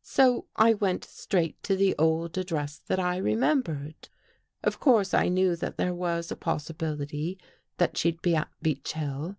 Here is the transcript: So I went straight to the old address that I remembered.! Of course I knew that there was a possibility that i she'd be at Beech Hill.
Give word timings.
So 0.00 0.46
I 0.56 0.72
went 0.72 1.04
straight 1.04 1.62
to 1.64 1.76
the 1.76 1.94
old 1.98 2.38
address 2.38 2.78
that 2.86 2.98
I 2.98 3.18
remembered.! 3.18 4.08
Of 4.62 4.80
course 4.80 5.12
I 5.12 5.28
knew 5.28 5.56
that 5.56 5.76
there 5.76 5.92
was 5.92 6.30
a 6.32 6.36
possibility 6.36 7.38
that 7.76 7.90
i 7.94 7.98
she'd 7.98 8.22
be 8.22 8.34
at 8.34 8.48
Beech 8.62 8.94
Hill. 8.94 9.36